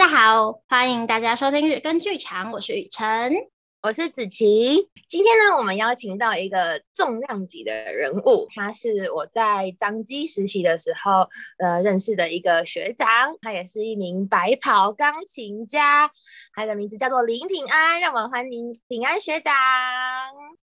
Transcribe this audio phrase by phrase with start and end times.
[0.00, 3.34] 家好，欢迎大家收听日更剧场，我是雨辰，
[3.82, 4.88] 我是子琪。
[5.10, 16.10] 今天呢，我们邀请到一个重量级的人物，他是我在张基实习的时候呃认识的一个学长，他也是一名白袍钢琴家，
[16.54, 19.52] 他的名字叫做林平安，让我们欢迎品安学长。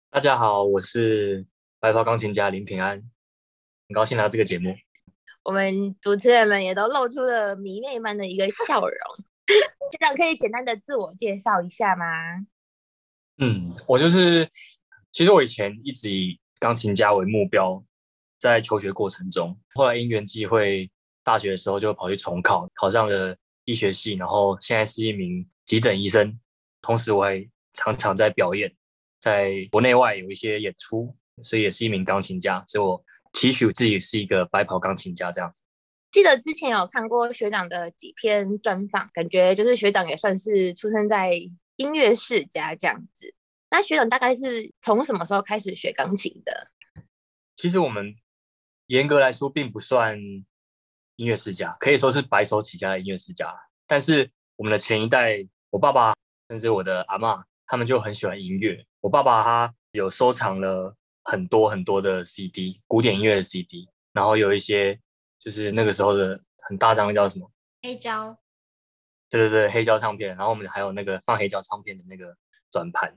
[0.10, 1.46] 大家好，我是
[1.80, 3.02] 白袍钢琴家林平安，
[3.88, 4.76] 很高兴来到这个节目。
[5.44, 8.98] 我们主持人们也都露出了迷妹般的一个笑容。
[9.92, 12.06] 学长可以简单的自我介绍一下吗？
[13.40, 14.48] 嗯，我就是，
[15.12, 17.84] 其实我以前一直以钢琴家为目标，
[18.38, 20.90] 在求学过程中，后来因缘际会，
[21.24, 26.40] 大学的时候就跑去重考，考上了医学系，然后现在是一名急诊医生，
[26.82, 28.72] 同时我还常常在表演，
[29.20, 33.04] 在国内外有一些演出，所以也是一名钢琴家，所以我。
[33.34, 35.64] 期许自己是一个白袍钢琴家这样子。
[36.12, 41.32] 记得之前有看过学长的几篇专访，感觉就是学长也算是出生在
[41.78, 43.34] 音乐世家这样子。
[43.70, 46.68] 那学长大概是从什么时候开始学钢琴的？
[47.56, 48.14] 其实我们
[48.88, 50.20] 严格来说并不算
[51.16, 53.48] 音乐世家，可以说是白手起家的音乐世家。
[53.88, 56.14] 但是我们的前一代，我爸爸
[56.50, 58.86] 甚至我的阿嬷，他们就很喜欢音乐。
[59.00, 60.94] 我爸爸他有收藏了。
[61.24, 65.00] 很多很多的 CD，古典音乐的 CD，然后有一些
[65.38, 67.52] 就是那个时候的很大张的叫什么？
[67.82, 68.38] 黑胶。
[69.30, 70.36] 对对对，黑胶唱片。
[70.36, 72.36] 然后我们还有那个放黑胶唱片的那个
[72.70, 73.16] 转盘。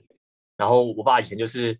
[0.57, 1.79] 然后我爸以前就是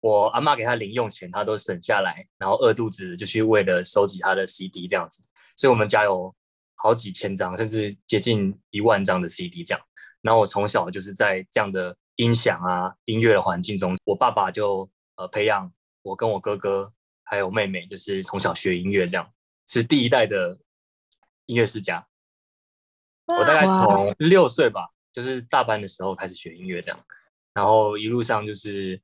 [0.00, 5.22] 我阿妈给他零用钱，他都省下来，然后饿肚子就去为了收集他的 CD 这样子。
[5.56, 6.32] 所以我们家有
[6.76, 9.84] 好几千张，甚至接近一万张的 CD 这样。
[10.22, 14.88] 然后我从小就是在这样的音响啊、音乐的环境中，我爸爸就。
[15.18, 16.92] 呃，培养我跟我哥哥
[17.24, 19.28] 还有妹妹，就是从小学音乐，这样
[19.66, 20.56] 是第一代的
[21.46, 22.06] 音乐世家。
[23.26, 27.04] 我大概从六岁吧，就是大班的时候开始学音乐，这样，
[27.52, 29.02] 然后一路上就是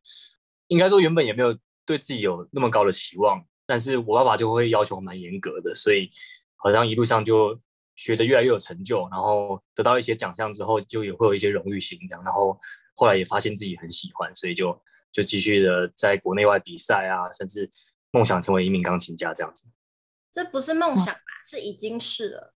[0.69, 6.09] 应该说原本也没有对自己有那么高的期望，但是我爸爸就会要求蛮严格的，所以
[6.55, 7.61] 好像一路上就
[7.97, 12.57] 学的越来越有成就，然后得到一些奖项之后，就也会有一些荣誉心这样，然后
[12.95, 14.81] 后来也发现自己很喜欢，所以就。
[15.15, 17.71] 就继续的在国内外比赛啊，甚至
[18.11, 19.65] 梦想成为一名钢琴家这样子。
[20.33, 21.21] 这不是梦想吧？
[21.49, 22.53] 是已经是了。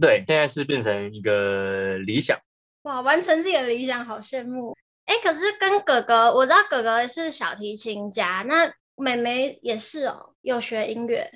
[0.00, 2.38] 对，现在是变成一个理想。
[2.82, 4.76] 哇，完成自己的理想，好羡慕。
[5.06, 11.28] 哎，可是跟哥哥，我知道哥哥是小提琴家，那妹妹也是哦，有学音乐。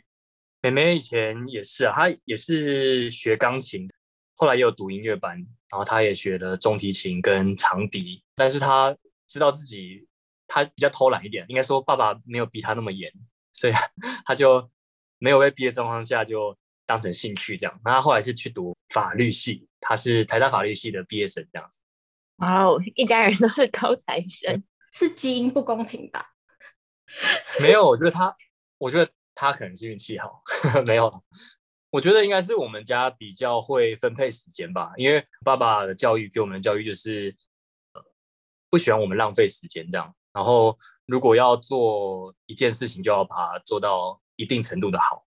[0.61, 3.91] 妹妹以前也是啊，她也是学钢琴，
[4.37, 5.37] 后来也有读音乐班，
[5.73, 8.97] 然后她也学了中提琴跟长笛，但是她
[9.27, 10.07] 知道自己。
[10.55, 13.11] 他比较偷懒一点，应该说爸爸没有逼他那么严，
[13.53, 13.73] 所以
[14.27, 14.71] 他就
[15.17, 16.55] 没有被逼的状况下就
[16.85, 17.81] 当成兴趣这样。
[17.83, 21.81] 那他后来是去读法律系，他是台大法律系的毕业生这样子。
[22.37, 24.63] 哇哦，一家人都是高材生，
[24.93, 26.35] 是基因不公平吧？
[27.63, 28.37] 没有，我觉得他，
[28.77, 30.43] 我觉得他可能是运气好，
[30.85, 31.11] 没有。
[31.89, 37.35] 我觉得应该是我们家比较会分配时间吧，因为爸爸的教育给我们的教育就是，
[37.95, 38.03] 呃，
[38.69, 40.15] 不喜欢我们浪费时间这样。
[40.33, 45.27] 然后，如果要做一件事情，就要把它做到一定程度的好，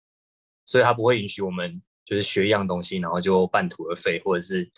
[0.65, 4.71] 所以他不会允许我们就是学一样东西，然后就半途而废，或者是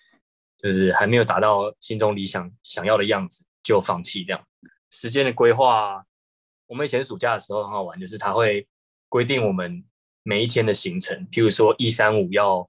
[0.58, 4.44] 就是还没有达到心中理想想要的样子就放弃这样。
[4.90, 6.03] 时间的规划，
[6.66, 8.68] 我们以前暑假的时候很好玩，就是他会
[9.08, 9.85] 规定我们
[10.24, 12.68] 每一天的行程，譬如说一三五要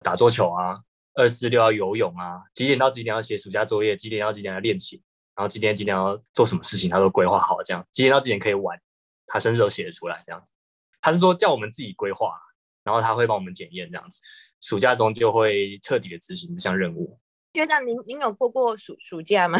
[0.00, 0.80] 打桌球啊，
[1.14, 5.02] 二四六要游泳啊，几点到几点要写暑假作业，几点到几点要练琴。
[5.42, 8.80] 然后今天今天要做什么事情，他都规划好，这样几点到几点可以玩，
[9.26, 10.52] 他甚至都写得出来这样子。
[11.00, 12.38] 他是说叫我们自己规划，
[12.84, 14.20] 然后他会帮我们检验这样子。
[14.60, 17.18] 暑假中就会彻底的执行这项任务。
[17.54, 19.58] 学长，您您有过过暑暑假吗？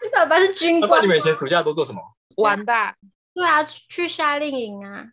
[0.00, 0.92] 你爸爸是军官。
[0.92, 2.00] 那你们以前暑假都做什么？
[2.36, 2.94] 玩吧。
[3.34, 5.06] 对啊，去夏令营啊。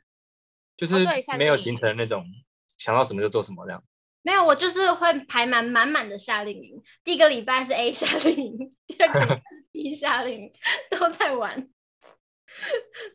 [0.76, 1.04] 就是
[1.40, 2.24] 没有形成那种，
[2.78, 3.84] 想到什么就做什么这样。
[4.28, 6.84] 没有，我就是会排满满满的夏令营。
[7.02, 10.54] 第一个礼拜是 A 夏令营，第二个礼拜是 B 夏令营，
[10.92, 11.70] 都在玩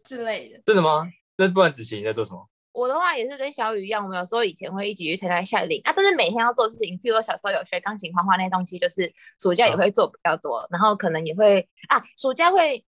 [0.03, 0.63] 之类的。
[0.65, 1.07] 真的吗？
[1.37, 2.49] 那不然子琪你在做什么？
[2.73, 12.83] 我的话也是跟小雨一样，我们有时候以前会一起去参加夏令营啊，但是每天要做事情，譬如说小时候有学钢琴、画画那些东西，就是暑假也会做比较多，啊、然后可能也会啊，暑假会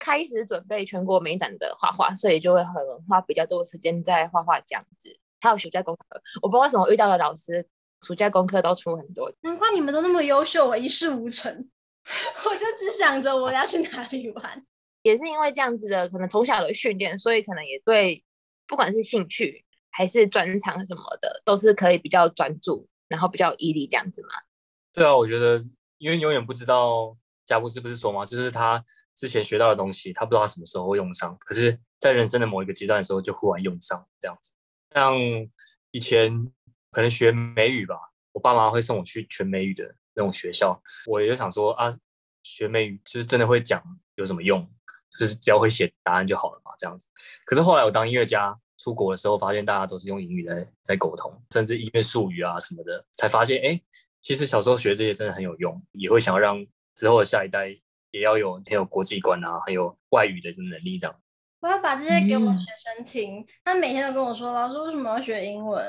[0.00, 2.74] 开始准备全国美展的画画，所以就会很
[3.08, 5.20] 花比较多的时间在画画这样子。
[5.40, 7.66] 还有暑假功课，我不知道为什么遇到的老师
[8.02, 11.52] 暑假功课都出很多，难怪你们都那么优秀，我一事无成，
[12.44, 14.64] 我就只想着我要去哪里玩。
[15.02, 18.22] 也是因为这样子的，可能从小的训练，所以可能也对，
[18.66, 24.28] 不管是兴趣还是专长什么的，都是可以比较专注，然后比较有毅力这样子嘛？
[24.92, 25.64] 对啊，我觉得
[25.98, 28.26] 因为永远不知道贾布斯不是说吗？
[28.26, 28.84] 就是他
[29.14, 34.52] 之前学到的东西，他不知道他什么时候会用上，可是在人生的某一个阶段的时候就忽然用上这样子。
[34.94, 35.16] 像
[35.90, 36.32] 以前
[36.90, 37.96] 可能学美语吧，
[38.32, 41.96] 我爸妈会送我去全美语的那种学校，我也就想说啊，
[42.42, 43.82] 学美语就是真的会讲
[44.16, 44.68] 有什么用？
[45.18, 47.06] 就是只要会写答案就好了嘛，这样子。
[47.44, 53.80] 可是后来我当音乐家出国的时候，发现大家都是用英语在在沟通，甚至音乐术语啊什么的，才发现哎，
[54.20, 56.64] 其实小时候学这些真的很有用，也会想要让
[56.94, 57.68] 之后的下一代
[58.10, 61.20] 也要有很有国际观啊，还有外语的这种能力这样。
[61.60, 65.84] 我要把这些给我学生听，他每天都跟我说：“老师，为什么要学英文？”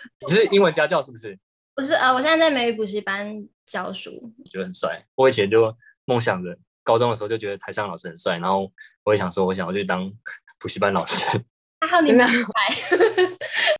[0.26, 1.38] 你是英文家教是不是？
[1.74, 4.10] 不是啊，我现在在美语补习班教书。
[4.38, 5.74] 我觉得很帅，我以前就
[6.04, 6.56] 梦想着。
[6.82, 8.72] 高中的时候就觉得台上老师很帅，然后
[9.04, 10.10] 我也想说，我想要去当
[10.58, 11.14] 补习班老师。
[11.80, 12.34] 还好你们还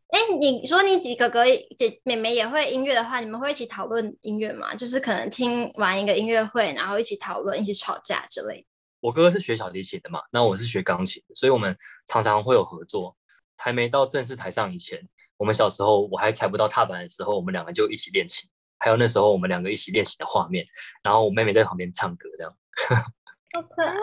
[0.08, 1.44] 哎，你说你几哥哥
[1.76, 4.74] 姐妹妹也会音乐的话，你们会一起讨论音乐吗？
[4.74, 8.66] 就是可能听完一个音乐会，然后一起讨论、一起吵架之类的。
[9.00, 11.76] 我哥哥是学小提琴的嘛，那我是学钢琴，所以我们
[12.06, 13.16] 常常会有合作。
[13.62, 14.98] 还没到正式台上以前，
[15.36, 18.48] 我们小时候我还踩不到踏板的时候，我们两个就一起练琴。
[18.78, 20.66] 还有那时候我们两个一起练琴的画面，
[21.02, 22.56] 然后我妹妹在旁边唱歌这样。
[23.52, 23.94] 好可爱，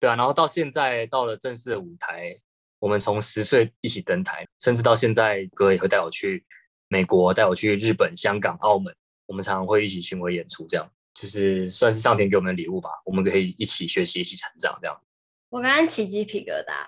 [0.00, 2.34] 对啊，然后到现在到了正式的舞台，
[2.80, 6.44] 我们从十岁一起登台，甚至到现在，哥也会带我去
[6.88, 8.92] 美国，带我去日本、香港、澳门，
[9.26, 12.90] 我们常常会一起巡回演出，这样就是算是上天给我们的礼物吧。
[13.04, 14.96] 我们可以一起学习，一起成长，这样。
[15.50, 16.86] 我刚刚起鸡皮疙瘩。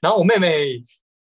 [0.00, 0.82] 然后我妹妹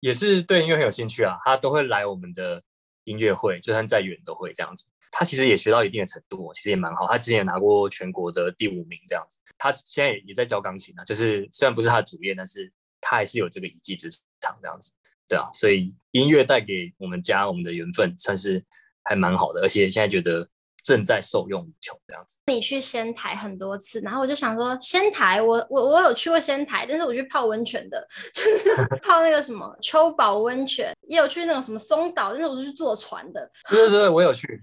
[0.00, 2.62] 也是对音乐很有兴趣啊，她都会来我们的
[3.04, 4.86] 音乐会，就算再远都会这样子。
[5.10, 7.06] 她其实也学到一定的程度，其实也蛮好。
[7.08, 9.38] 她之前也拿过全国的第五名这样子。
[9.58, 14.08] 她现在也在教钢琴啊，就是虽然不是她的主业，但是她还是有这个一技之
[14.40, 14.92] 长这样子。
[15.28, 18.64] 对啊，所以音乐带给我们家我们的缘分算是
[19.02, 20.48] 还蛮好的，而且现在觉得
[20.84, 22.36] 正在受用无穷这样子。
[22.46, 33.50] 你去仙台很多次，然后我就想说，仙台我我我有去过仙台，但是我去泡温泉的，就是 泡那个什么秋宝温泉，也有去那种什么松岛，但是我是去坐船的。
[33.68, 34.62] 对对对，我有去。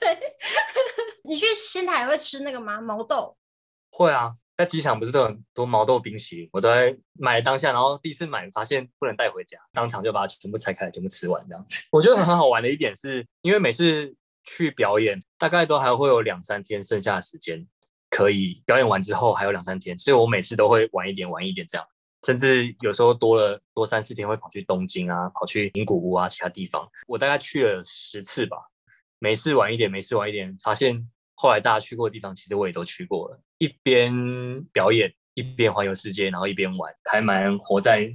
[0.00, 0.18] 对，
[1.22, 2.80] 你去仙台会吃那个吗？
[2.80, 3.36] 毛豆？
[3.90, 6.50] 会啊，在机场不是都有很多毛豆冰淇淋？
[6.52, 11.76] 我都在买当下，然后第一次买发现不能带回家，当场就把它全部拆开，全部吃完这样子。
[11.92, 14.12] 我觉得很好玩的一点是，因为每次
[14.46, 17.66] 去表演，大概都还会有两三天剩下的时间
[18.08, 21.86] 可以表演完之后还有两三天，所以我每次都会晚一点，晚一点这样，
[22.24, 26.88] 甚至有时候多了多三四天会跑去东京啊，跑去名古屋啊，其他地方。
[27.06, 28.56] 我大概去了十次吧。
[29.18, 33.40] 每次晚一点，每次晚一点，发现后来大家去过的地方，其实我也都去过了。
[33.58, 34.12] 一边
[34.72, 38.10] 表演，一边环游世界，然后一边玩，还蛮活在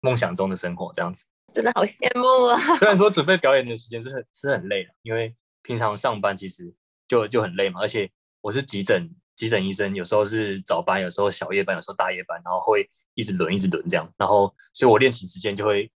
[0.00, 1.26] 梦想中的生活这样子。
[1.52, 2.58] 真的好羡慕啊！
[2.76, 6.72] 虽然说准备表演的时间是很是很累的，因为平常上班其实
[7.06, 7.80] 就就很累嘛。
[7.80, 8.10] 而且
[8.40, 14.12] 我是急诊急诊医生，有时候是早班，有时候小夜班，有时候大夜班，然后会一直轮一直轮这样。
[14.16, 15.90] 然后所以我练琴时间就会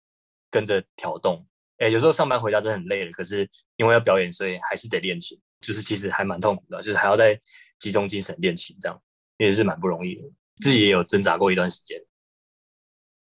[0.50, 1.46] 跟着调动。
[1.78, 7.40] 哎，有时候上班回家真的很累了，可是因为要表演，所以还是得练琴，就是其实还蛮痛苦的，就是还要再
[7.80, 9.02] 集中精神练琴，这样
[9.38, 10.22] 也是蛮不容易的。
[10.62, 11.98] 自己也有挣扎过一段时间。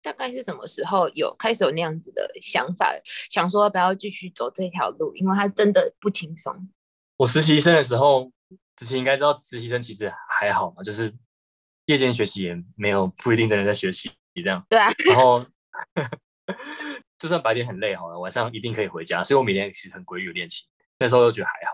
[0.03, 2.93] 大概是什么时候有开始有那样子的想法，
[3.31, 5.15] 想说要不要继续走这条路？
[5.15, 6.69] 因为它真的不轻松。
[7.17, 8.31] 我实习生的时候，
[8.75, 11.11] 子琪应该知道，实习生其实还好嘛，就是
[11.85, 14.63] 夜间学习也没有不一定真的在学习这样。
[14.69, 15.43] 对啊，然后。
[17.17, 20.67] 就算白天很累好了，晚上一定可以回家，所以我每天其实很规律练琴。
[20.99, 21.71] 那时候又觉得还好，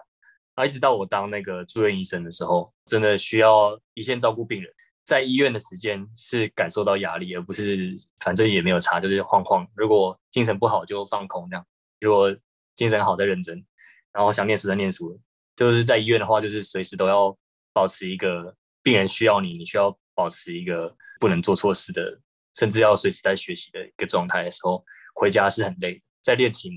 [0.53, 4.71] 然后一直到我当那个住院医生的时候，真的需要一线照顾病人，
[5.09, 9.67] 在医院的时间是感受到压力，而不是反正也没有差，就是晃晃。
[9.73, 11.65] 如果精神不好就放空这样，
[11.99, 12.31] 如果
[12.75, 13.65] 精神好再认真，
[14.11, 15.19] 然后想念书再念书。
[15.55, 17.35] 就是在医院的话，就是随时都要
[17.73, 22.21] 保持一个病人需要你，你需要保持一个不能做错事的，
[22.53, 24.85] 甚至要随时在学习的一个状态的时候。
[25.15, 26.71] 回家是很累，在练琴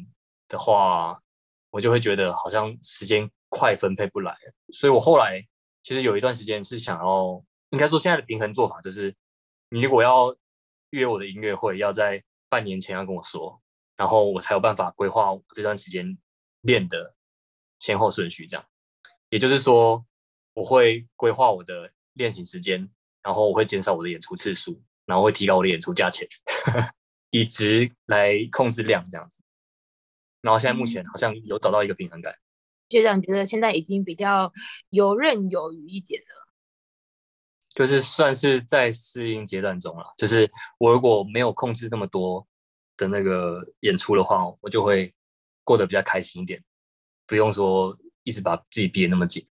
[0.48, 1.20] 的话，
[1.70, 4.34] 我就会觉得好像时间快分配不来，
[4.72, 5.46] 所以我后来
[5.82, 9.14] 其实有一段时间是想要，应该说现在的平衡做法就是，
[9.70, 10.34] 你如果要
[10.90, 13.60] 约我的音乐会，要在半年前要跟我说，
[13.96, 16.16] 然后我才有办法规划我这段时间
[16.60, 17.16] 练的
[17.80, 18.64] 先后顺序，这样，
[19.30, 20.06] 也就是说，
[20.54, 22.88] 我会规划我的练琴时间，
[23.22, 26.28] 然后我会减少我的演出次数，然后会提高我的演出价钱。
[27.34, 29.40] 以值来控制量这样子，
[30.42, 32.38] 然后现在目前好像有找到一个平衡感。
[32.90, 34.52] 学长觉得现在已经比较
[34.90, 36.51] 游刃有余一点了，
[37.74, 40.04] 就是算是在适应阶段中了。
[40.16, 42.46] 就是我如果没有控制那么多
[42.96, 45.12] 的那个演出的话，我就会
[45.64, 46.62] 过得比较开心一点，
[47.26, 49.46] 不用说一直把自己逼那么紧。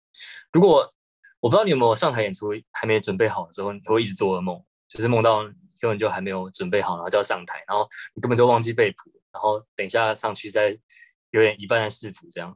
[0.52, 0.92] 如果
[1.40, 5.42] 我不知道你有没有上台演出还没准备好的时候，你会一直做噩梦，就是梦到
[5.80, 10.78] 根本就还没有准备好，然后就要上台，然后你根本就忘记背谱，然后等一下上去再
[11.30, 12.54] 有点一半在试谱这样。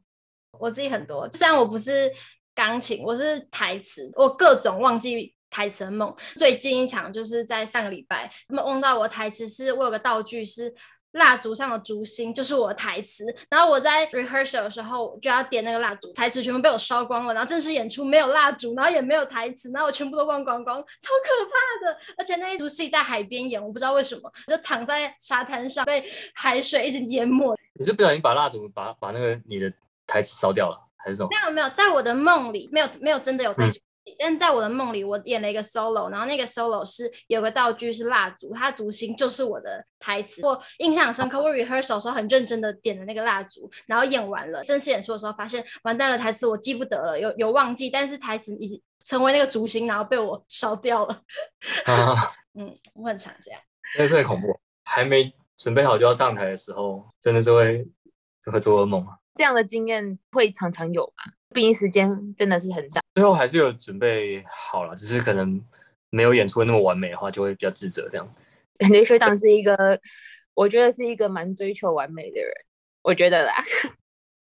[0.59, 2.12] 我自己很多，虽然我不是
[2.54, 6.13] 钢琴，我是台词，我各种忘记台词的梦。
[6.37, 10.75] 最近一场就是在上个礼拜，他们问到我台词是，我有个道具是
[11.13, 13.25] 蜡烛上的烛芯，就是我的台词。
[13.49, 17.33] 然后我在 rehearsal 的时候就要点那个蜡烛，台词全部被我烧光了。
[17.33, 21.99] 然后正式演出没有蜡烛，然后也没有台词，然后我全部都忘光光，超可怕的。
[22.19, 27.57] 而且那一出戏在海边演，我不知道为什么，我就躺在沙滩上被海水一直淹没。
[27.79, 29.73] 你是不小心把蜡烛把把那个你的。
[30.07, 31.31] 台词烧掉了还是什么？
[31.31, 33.83] 没有没有，在我的梦里没有没有真的有这出戏，嗯、
[34.19, 40.45] 但在我的梦里，我演了一个 solo，然后那个 solo 是有个道具是蜡烛，它烛芯就是我的台词。
[40.45, 51.23] 我印象深刻，我 rehearsal 时候很认真的点了那个蜡烛，然后演完了，正式演出的时候发现完蛋了，台词我记不得了，有有忘记，但是台词已经成为那个烛芯，然后被我烧掉了。
[51.87, 53.61] 啊、嗯，我很常这样，
[53.99, 57.87] 那是很恐怖，还没准备好就要上台的时候，真的是会
[58.43, 59.17] 就会做噩梦啊。
[59.35, 61.25] 这样的经验会常常有吧？
[61.50, 63.03] 毕竟时间真的是很长。
[63.14, 65.62] 最后还是有准备好了，只是可能
[66.11, 68.09] 没有演出那么完美的话，就会比较自责。
[68.11, 68.35] 这样
[68.79, 70.00] 感觉学长是一个，
[70.55, 72.50] 我觉得是一个蛮追求完美的人，
[73.03, 73.55] 我觉得啦。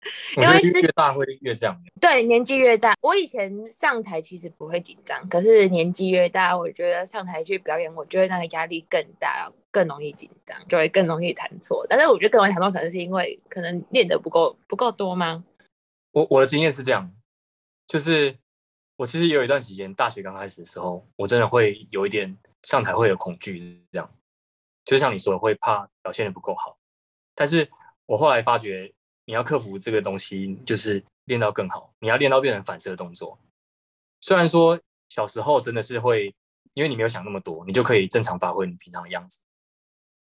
[0.38, 1.82] 因为越大会越这样。
[2.00, 11.86] 对，年纪越大，我以前上台其实不会紧张，可是年纪越大，我觉得上台去表演，我觉得那个压力更大，更容易紧张，就会更容易弹错。
[11.90, 15.44] 但是我觉得更容易弹错，可能是因为可能练的不够不够多吗？
[16.12, 17.12] 我我的经验是这样，
[17.88, 18.36] 就是
[18.98, 24.12] 我其实也有一段时间，大学刚开始的时候，我真的会有一点上台会有恐惧，这样，
[24.84, 26.78] 就像你说的，会怕表现的不够好。
[27.34, 27.70] 但是
[28.06, 28.94] 我后来发觉。
[29.26, 31.94] 你要克服这个东西，就是练到更好。
[32.00, 33.40] 你要练到变成反射的动作。
[34.22, 36.34] 虽然说小时候真的是会，
[36.74, 39.40] 因为你没有想那么多，你就可以正常发挥你平常的样子。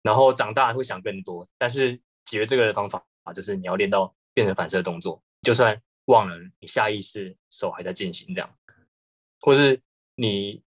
[0.01, 1.95] 然后长大会想更多，但是
[2.25, 5.21] 解决这个的方法啊就是你要练到变成反射动作。
[5.43, 8.55] 就算忘了，你下意识手还在进行这样，
[9.39, 9.81] 或是
[10.15, 10.61] 你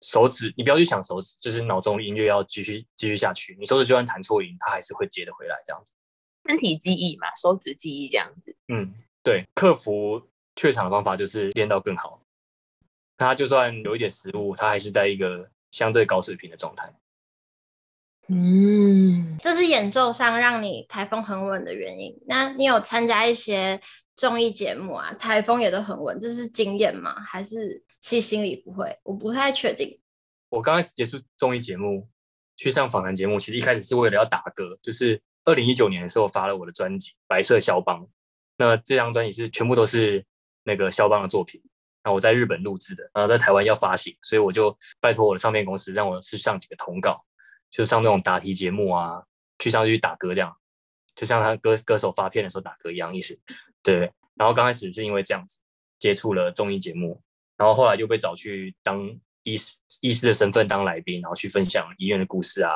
[0.00, 3.56] 手指，你不要去想手指，就是脑中音乐要继续继续下去。
[3.58, 5.92] 你手指就算弹错音，它还是会接得回来这样子。
[6.46, 8.56] 身体记忆嘛，手指记忆这样子。
[8.68, 12.22] 嗯，对，克服怯场的方法就是练到更好。
[13.16, 16.90] 他就算有一点失误，他还是在一个相对高水平的状态。
[18.28, 22.18] 嗯，这是演奏上让你台风很稳的原因。
[22.26, 23.78] 那你有参加一些
[24.16, 27.20] 综艺节目啊，台风也都很稳，这是经验吗？
[27.20, 28.98] 还是其实心里不会？
[29.02, 30.00] 我不太确定。
[30.48, 32.08] 我刚开始结束综艺节目，
[32.56, 35.20] 去上访谈节目，其实一开始是为了要打歌，就是。
[35.44, 38.02] 二零一九年的时候发了我的专辑《白色肖邦》，
[38.56, 40.24] 那这张专辑是全部都是
[40.64, 41.62] 那个肖邦的作品。
[42.02, 47.22] 那我在日本录制的，然后在台湾要发行，所以我就拜托我的唱片公司让我去上几个通告，
[47.70, 49.22] 就上那种答题节目啊，
[49.58, 50.56] 去上去打歌这样，
[51.14, 53.38] 就像他歌歌手发片的时候打歌一样意思。
[53.82, 55.58] 对，然后刚开始是因为这样子
[55.98, 57.20] 接触了综艺节目，
[57.58, 59.06] 然后后来就被找去当
[59.42, 62.72] 医师医师的身份当来宾，然后去分享医院的故事啊。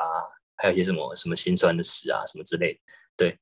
[0.57, 2.79] 还有一些什么什么心酸的事啊，什么之类的，
[3.17, 3.39] 对，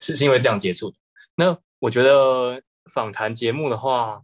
[0.00, 0.96] 是是因为这样接触的。
[1.34, 2.60] 那我觉得
[2.92, 4.22] 访谈节目的话，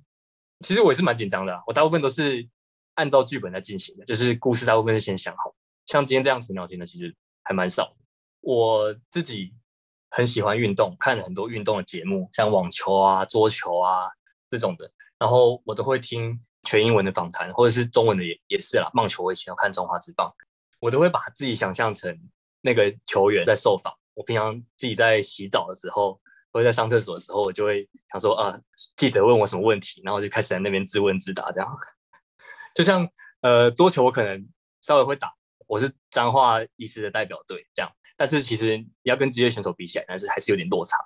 [0.60, 1.62] 其实我也是蛮紧张的。
[1.66, 2.46] 我大部分都是
[2.94, 5.54] 按照剧本在进行的，就是故事大部分是先想好。
[5.86, 7.96] 像今天这样子聊天的，其实还蛮少。
[8.40, 9.54] 我自己
[10.10, 14.08] 很喜欢运动，看了很多运动的节目，像网球啊、桌球啊
[14.50, 18.90] 这种的，然后我都会听全英文的访谈，或者是中文的也也是啦。
[18.92, 20.34] 棒球我以前要看中华职棒。
[20.78, 22.18] 我都会把自己想象成
[22.60, 23.92] 那个球员在受访。
[24.14, 26.20] 我平常自己在洗澡的时候，
[26.52, 28.58] 或者在上厕所的时候，我就会想说啊，
[28.96, 31.78] 记者问我什么问题，然后就开始在那边自问自答，这样。
[32.74, 33.08] 就像
[33.40, 34.48] 呃桌球，我可能
[34.80, 35.32] 稍微会打，
[35.66, 37.90] 我是彰化医师的代表队这样。
[38.16, 40.96] 但是其实要跟职业选手比起来，但是还是有点落差。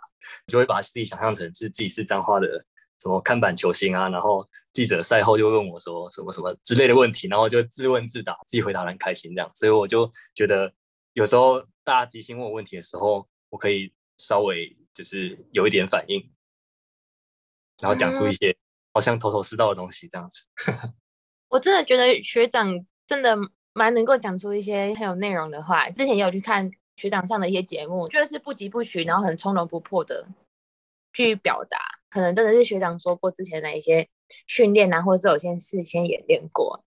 [0.47, 2.65] 就会把自己想象成是自己是彰化的。
[3.00, 10.73] 什么看板球星啊，然后记者赛后就问我说什么什么之类的问题，然后就自问自答，自己回答得很开心这样，所以我就觉得
[11.14, 16.30] 有时候大家即兴问我问题的时候，我可以稍微就是有一点反应，
[17.80, 18.54] 然后讲出一些
[18.92, 20.42] 好像头头是道的东西这样子。
[21.49, 23.37] 我真的觉得学长真的
[23.73, 25.88] 蛮能够讲出一些很有内容的话。
[25.90, 30.26] 之前也有去看学长上的一些节目，觉得是不疾不徐，然后很从容不迫的
[31.12, 32.00] 去表达。
[32.11, 34.09] 可能真的是学长说过之前的一些
[34.47, 36.85] 训练啊，或者是有先事先演练过，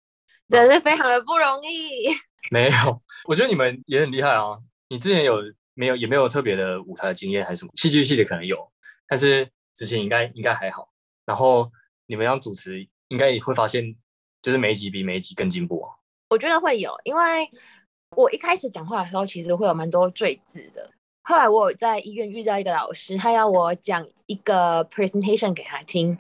[0.48, 2.10] 真的是非常的不容易。
[2.50, 4.58] 没有，我觉得你们也很厉害啊！
[4.88, 5.40] 你之前有
[5.76, 8.58] 没有也没有特别的舞台的经验还是什么，戏剧系的可能有，
[9.08, 10.90] 但是之前应该应该还好。
[11.26, 11.70] 然后
[12.08, 13.96] 你们要主持，应该也会发现，
[14.42, 15.94] 就是每一集比每一集更进步啊。
[16.30, 17.48] 我觉得会有，因为
[18.16, 20.90] 我一开始讲话的时候，其实会有蛮多赘字的。
[21.22, 26.18] 后来我有在医院遇到一个老师，他要我讲一个 presentation 给他听，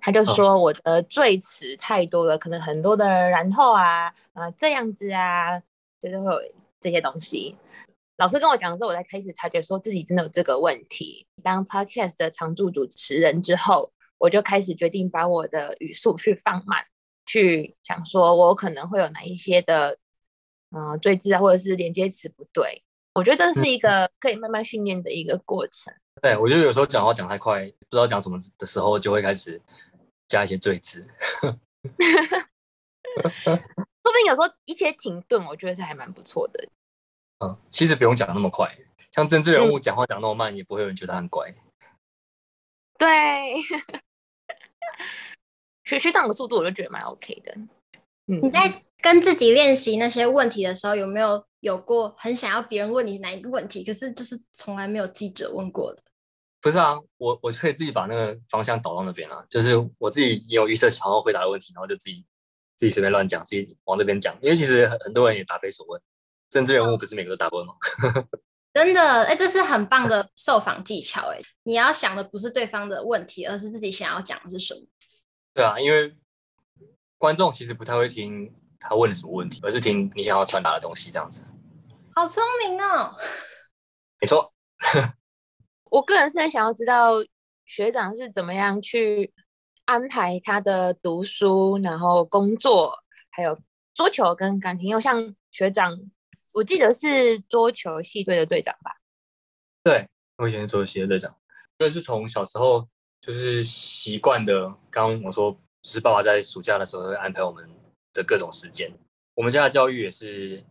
[0.00, 5.58] 他就说我的赘词太多了，哦、可能很多的然后啊啊、呃、这样子啊，
[6.00, 7.56] 就是会有这些东西。
[8.18, 11.26] 老师跟我讲的时候，我才开始察觉说自己真的有这个问题。
[11.42, 16.84] 当 podcast 的常驻主持人之后，我就开始决定把我的语速去放慢，
[17.24, 19.96] 去想说我可能会有哪一些的
[20.70, 22.84] 嗯赘字啊，或者是连接词不对。
[23.20, 25.92] 我觉得这是一个可以慢慢训练的一个过程。
[25.92, 29.60] 嗯、对，我觉得有时候讲话讲太快，不知道讲什么的时候，就会开始
[30.26, 31.06] 加一些赘字。
[31.42, 31.52] 说
[34.02, 36.66] 不定有时候一些停顿，我觉得是还蛮不错的。
[37.44, 38.74] 嗯，其实不用讲那么快，
[39.12, 41.54] 像政治人物讲话讲那么慢，嗯、也不会有人觉得他很怪。
[42.96, 43.60] 对，
[45.84, 47.52] 学学长的速度我就觉得蛮 OK 的。
[48.28, 51.44] 嗯，你在跟自己练习那些问题的时候，有没有？
[51.60, 56.02] 有过很想要别人问你哪一个问题，可是就是从来没有记者问过的。
[56.58, 62.24] 不是啊，我我可以自己把那个方向导到那边啊，就是我自己也有预设想要回答的问题，然后就自己
[62.78, 64.34] 自己随便乱讲，自己往这边讲。
[64.40, 66.00] 因为其实很很多人也答非所问，
[66.48, 67.74] 政治人物不是每个都答不问吗？
[68.72, 74.80] 真的，哎、欸，这是很棒的受访技巧，哎，你要想的不是对方的问题，而是自己想要讲的是什么。
[75.52, 76.16] 对啊，因为
[77.18, 78.50] 观众其实不太会听。
[78.80, 81.42] 他问了什么问题，而是听你想要传达的东西，这样子。
[82.14, 83.14] 好聪明哦！
[84.20, 84.52] 没错，
[85.90, 87.14] 我个人是很想要知道
[87.66, 89.32] 学长是怎么样去
[89.84, 92.98] 安排他的读书，然后工作，
[93.30, 93.58] 还有
[93.94, 94.88] 桌球跟感情。
[94.88, 95.96] 因为像学长，
[96.54, 98.96] 我记得是桌球系队的队长吧？
[99.84, 101.34] 对，我以前是桌球系的队长，
[101.78, 102.88] 这是从小时候
[103.20, 104.66] 就是习惯的。
[104.90, 107.79] 刚刚我说，就是爸爸在暑假的时候会安排我们。
[108.12, 108.90] 的各种时间，
[109.34, 110.62] 我们家的教育也是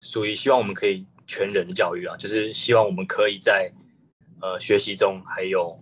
[0.00, 3.70] 属于希望我们可以全人教育啊，就是希望我们可以在
[4.40, 5.78] 呃学习中还有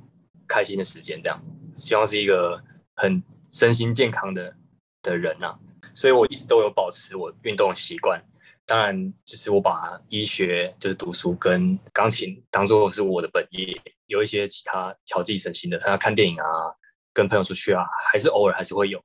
[0.49, 1.41] 开心的时间，这样
[1.77, 2.61] 希望是一个
[2.97, 4.57] 很身心健康的
[5.03, 5.57] 的人啊，
[5.95, 8.21] 所以我一直都有保持我运动的习惯。
[8.65, 16.75] 当然，就是我把医学就是读书跟钢琴当做是我的本业，有一些其他调剂身心的，他看电影啊，
[17.13, 19.01] 跟朋友出去啊，还是偶尔还是会有，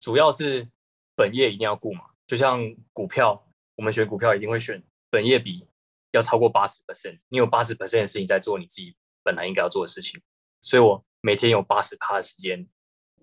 [0.00, 0.68] 主要是。
[1.16, 2.60] 本业一定要顾嘛，就像
[2.92, 3.46] 股票，
[3.76, 5.66] 我们选股票一定会选本业比
[6.10, 10.20] 要超过八十 percent，你有八十 percent 的事情在做你自己本来应该要做的事情，
[10.60, 12.66] 所以我每天有八十趴的时间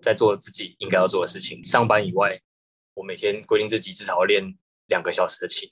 [0.00, 1.62] 在做自己应该要做的事情。
[1.64, 2.40] 上班以外，
[2.94, 5.70] 我每天规定自己至少要练两个小时的琴。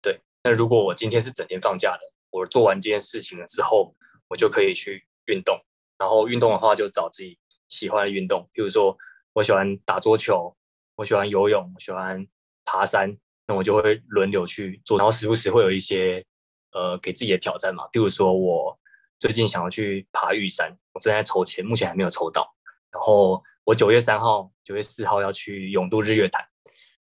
[0.00, 3.94] 对，那如果我今天是整天放假的，我做完这件事情了之后，
[4.28, 5.60] 我就可以去运动。
[5.98, 8.96] 然后运动的话，就找自己喜欢的运动，比如说
[9.32, 10.54] 我喜欢打桌球。
[10.98, 12.26] 我喜欢游泳，我喜欢
[12.64, 16.26] 爬山，那我就会轮流去做，然后时不时会有一些
[16.72, 17.86] 呃给自己的挑战嘛。
[17.92, 18.76] 比如说我
[19.20, 22.52] 最近想要去爬玉山，我正在筹钱，目前还没有筹到。
[22.90, 26.44] 然后我九月三号、九月四号要去永渡日月潭。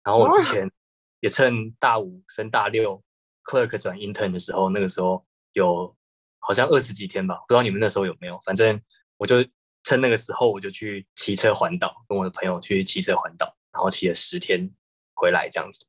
[0.04, 0.70] 然后我之前
[1.18, 3.02] 也趁大五升大六
[3.44, 5.92] clerk 转 intern 的时候，那个时候有
[6.38, 8.38] 好像二十几天吧，不知道你们那时候有没有。
[8.44, 8.80] 反正
[9.16, 9.44] 我就
[9.82, 13.52] 趁那个时候，我就去骑车环岛，跟我的朋友去骑车环岛。
[13.72, 14.70] 然后骑了十天
[15.14, 15.86] 回来，这样子，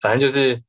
[0.00, 0.62] 反正就是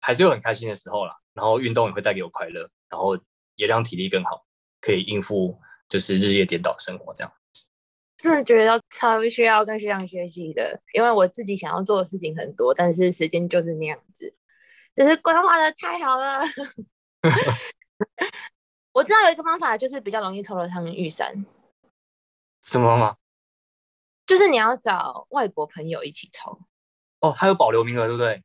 [0.00, 1.16] 还是有很开心的时候啦。
[1.32, 3.18] 然后运动也会带给我快乐，然后
[3.56, 4.46] 也让体力更好，
[4.80, 7.12] 可以应付就是日夜颠倒的生活。
[7.14, 7.32] 这样，
[8.16, 14.32] 真的觉得超需要跟学长学习的，因为我自己想要做的事情很多，但是时间就是那样子，
[14.94, 16.42] 只是规划的太好了。
[18.92, 21.44] 我知道有一个方法，就是比较容易抽得上玉山。
[22.62, 23.18] 什么方法？
[24.26, 26.58] 就是你要找外国朋友一起抽
[27.20, 28.42] 哦，他有保留名额，对不对？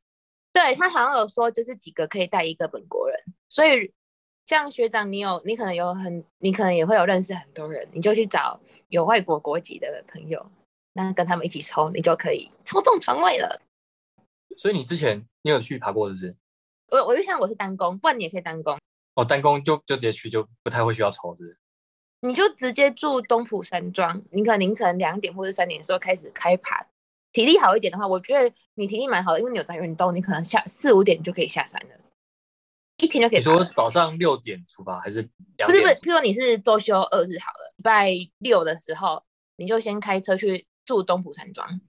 [0.51, 3.93] 对，他好像有说，就是几个可以带一个本国人，所以
[4.45, 10.49] 像学长，你有你可能有很，你可能也会有认识很多人，你就去找有外国国籍的朋友，
[10.93, 13.61] 那跟他们一起抽，你就可以抽中床位了。
[14.57, 16.35] 所以你之前你有去爬过，是不是？
[16.87, 18.77] 我我就想我是单工，不然你也可以单工。
[19.13, 21.58] 哦，单工就就直接去，就不太会需要抽，是不是？
[22.21, 26.85] 你就直接住东浦山庄，你可能凌晨两点或者三点的时候开始开盘，
[27.31, 31.95] 体力好一点的话，我觉得你体力蛮好的，因为你有在运动，你可能下四五点就可以下山了，
[32.97, 33.39] 一天就可以。
[33.39, 35.21] 你说早上六点出发还是？
[35.57, 39.23] 不是不是，譬如你是周休二日好了，礼拜六的时候
[39.55, 41.79] 你就先开车去住东浦山庄，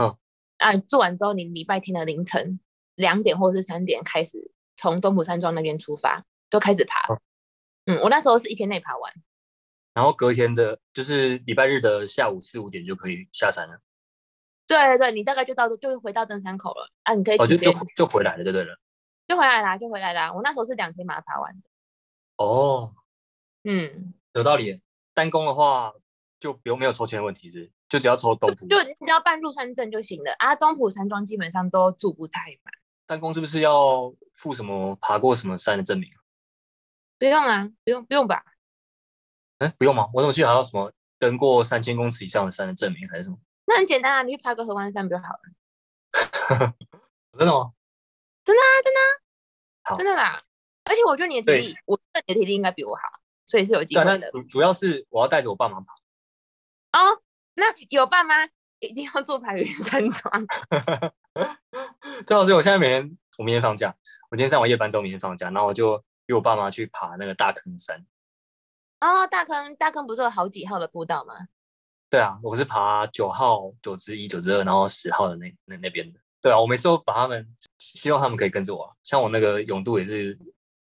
[0.00, 0.16] 嗯，
[0.58, 2.60] 啊，住完之后你礼拜天的凌晨
[2.94, 7.12] 两点或者是三点开始从东浦山庄那边出发，就开始爬。
[7.12, 7.20] 哦、
[7.86, 9.12] 嗯，我那时候是一天内爬完，
[9.96, 13.80] 然后隔天的就是礼拜日的下午四五点就可以下山了。
[14.66, 18.76] 对对对，你大概就到就回到登山口了啊，你可以哦就就就回来了，对对了，
[19.26, 20.34] 就回来了，就回来了。
[20.34, 21.62] 我那时候是两天把它爬完的。
[22.36, 22.94] 哦，
[23.64, 24.82] 嗯，有道理。
[25.14, 25.94] 单攻的话
[26.38, 30.54] 就不用没有抽签的问题是，是就只要抽东埔，就你只要办入山证就行了啊。
[30.54, 32.74] 中埔山庄基本上都住不太满。
[33.06, 36.10] 单攻是不是要附什么爬过什么山的证明？
[37.18, 38.44] 不用啊，不用不用吧？
[39.58, 40.08] 哎，不用吗？
[40.12, 43.38] 我怎么记得还要什么登过三千公尺以上的山的证明还是什么？
[43.66, 45.40] 那很简单啊，你去爬个合欢山不就好了？
[47.38, 47.72] 真的吗？
[48.44, 49.04] 真的啊，真的啊，
[49.84, 50.42] 好，真的啦。
[50.84, 53.02] 而且我觉得你的体力，我觉得你的体力应该比我好，
[53.44, 54.30] 所以是有机会的。
[54.30, 55.86] 主主要是我要带着我爸妈跑。
[56.92, 57.20] 哦，
[57.54, 58.44] 那有爸妈
[58.78, 60.46] 一定要做白云山庄。
[62.26, 63.94] 对啊，所以我现在每天，我明天放假，
[64.30, 68.06] 我今天上完夜班之后，明天放假，然后我就约我爸妈去爬那个大坑山。
[69.00, 71.34] 哦，大坑，大坑不是有好几号的步道吗？
[72.08, 76.20] 对啊，我是爬九号、九之一、九之二，然后十号的那那那边的。
[76.40, 78.96] 对啊，我每次都把他们，希望他们可以跟着我。
[79.02, 80.38] 像我那个永渡也是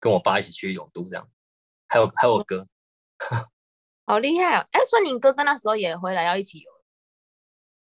[0.00, 1.28] 跟我爸一起去永渡这样，
[1.88, 2.66] 还有还有我哥，
[4.06, 4.66] 好厉害哦！
[4.72, 6.70] 哎，所以你哥哥那时候也回来要一起游？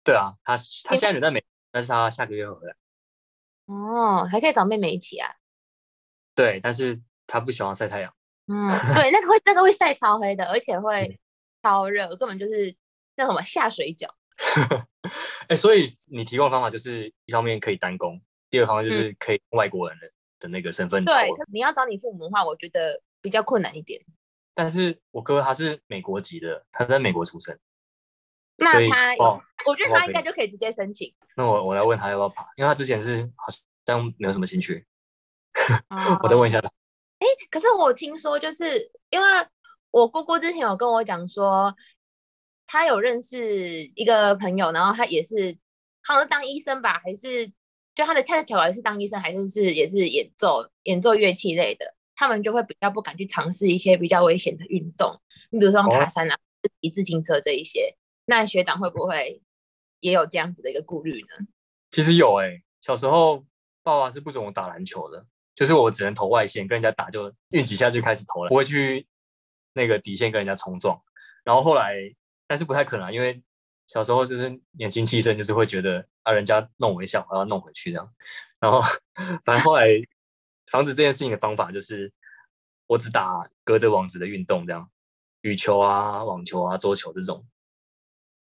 [0.03, 2.75] 对啊，他他现在人在美，但是他下个月会回来。
[3.67, 5.31] 哦，还可以找妹妹一起啊？
[6.35, 8.13] 对，但是他不喜欢晒太阳。
[8.51, 11.19] 嗯，对，那个会那个会晒超黑的，而且会
[11.63, 12.77] 超热，根本就是。
[13.17, 14.09] 那什么下水饺？
[15.43, 21.05] 哎、欸，所以你提供的方法就是一方面可以单攻，第二方面就是可以外国人的的那个身份、嗯。
[21.05, 24.01] 对，你要找你父母的话，我觉得比较困难一点。
[24.55, 27.59] 但是我哥他是美国籍的，他在美国出生。
[28.57, 29.15] 那他，
[29.67, 31.13] 我觉得他应该就可以直接申请。
[31.37, 33.53] 那我我来问他要不要爬，因为他之前是好
[33.85, 34.87] 像没有什么兴趣。
[36.23, 36.71] 我再问一下他。
[37.21, 39.27] 哎、欸，可是我听说，就是因为
[39.93, 41.75] 我姑姑之前有跟我讲说。
[42.73, 45.59] 她有认识一个朋友，然后他也是，
[46.05, 47.45] 好像是当医生吧，还是
[47.97, 56.39] 就他的太太小孩是当医生，还是是也是演奏演奏乐器类的，他们就会比较不敢去尝试一些比较危险的运动，你比如说爬山啊、
[56.81, 57.97] 骑、哦、自行车这一些。
[58.27, 59.43] 那学长会不会
[59.99, 61.47] 也有这样子的一个顾虑呢？
[61.91, 63.45] 其实有哎、欸，小时候
[63.83, 65.27] 爸爸是不准我打篮球的，
[65.61, 69.07] 就是我只能投外线，跟人家打就运几下就开始投了，不会去
[69.75, 71.01] 那个底线跟人家冲撞。
[71.45, 71.95] 然后后来。
[72.51, 73.41] 但是不太可能，因为
[73.87, 78.13] 小时候就是年轻气盛，就是会觉得啊，人家弄我一下，我要弄回去这样。
[78.59, 78.83] 然后
[79.47, 79.87] 反正后来
[80.67, 82.13] 防止这件事情的方法就是，
[82.89, 84.91] 我只打隔着网子的运动，这样
[85.43, 87.47] 羽球啊、网球啊、桌球这种。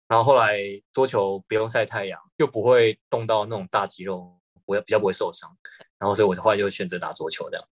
[0.08, 0.58] 然后后来
[0.90, 4.39] 桌球不用晒太阳，又不会动到那种大肌肉，
[4.70, 5.50] 不会比较不会受伤。
[5.98, 7.68] 然后所以我的话就选择打桌球这样。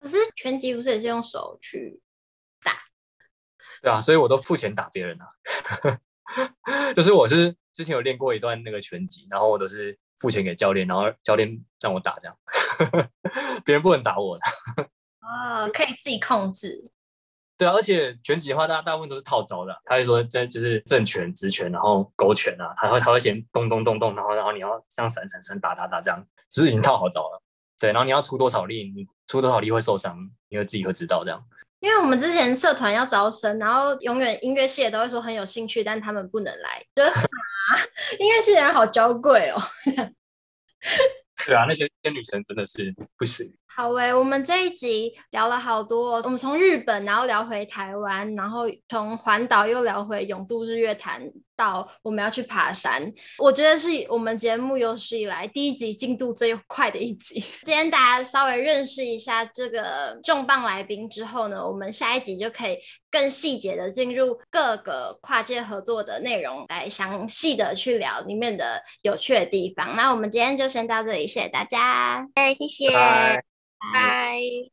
[0.00, 2.00] 可是拳击不是也是用手去
[2.62, 2.72] 打？
[3.82, 5.28] 对啊，所以我都付钱打别人啊，
[6.96, 12.38] 就是我是之前有练过一段那个拳击，然后我都是付钱给教练，然后教练让我打这样，
[13.64, 14.44] 别人不能打我的。
[15.20, 16.90] 哦，可以自己控制。
[17.58, 27.42] 对啊，而且拳击的话，大大部分都是套招的，他会说这就是正拳、直拳，然后勾拳啊，他会他会先咚咚咚咚，然后然后你要这样闪闪闪打打打这样，只是已经套好招了。
[27.80, 30.16] 对，然后你要出多少力，你出多少力会受伤，
[30.48, 31.44] 你会自己会知道这样。
[31.80, 37.22] 因为我们之前社团要招生，然后永远音乐系的都会说很有兴趣，但他们不能来，就是 啊，
[38.18, 39.60] 音乐系的人好娇贵哦。
[41.46, 43.52] 对啊，那些那些女生真的是不行。
[43.78, 51.22] 好诶，我们这一集聊了好多，我们从日本，然后聊回台湾，然后从环岛又聊回永渡日月潭，
[51.54, 53.08] 到我们要去爬山。
[53.38, 57.38] 我觉得是我们节目有史以来第一集进度最快的一集。
[57.64, 62.76] 今天大家稍微认识一下这个重磅来宾之后呢，我们下一集就可以
[63.12, 69.94] 更细节的进入各个跨界合作的内容，来详细的去聊里面的有趣的地方。
[69.94, 73.47] 那我们今天就先到这里，谢谢大家，哎，谢谢。
[73.80, 74.70] 拜。